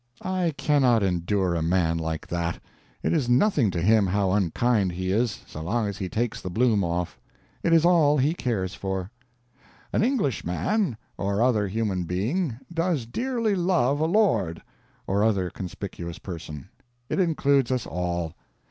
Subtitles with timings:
[0.23, 2.59] I cannot endure a man like that.
[3.03, 6.49] It is nothing to him how unkind he is, so long as he takes the
[6.49, 7.19] bloom off.
[7.61, 9.11] It is all he cares for.
[9.93, 14.63] "An Englishman (or other human being) does dearly love a lord,"
[15.05, 16.69] (or other conspicuous person.)
[17.07, 18.33] It includes us all.